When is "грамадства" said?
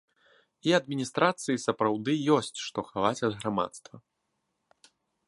3.45-3.95